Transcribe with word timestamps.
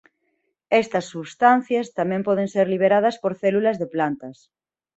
Estas 0.81 1.05
substancias 1.13 1.87
tamén 1.99 2.21
poden 2.27 2.47
ser 2.55 2.65
liberadas 2.73 3.15
por 3.21 3.33
células 3.43 3.75
de 3.81 3.87
plantas. 3.93 4.37